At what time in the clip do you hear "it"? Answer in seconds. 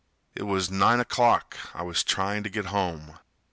0.33-0.47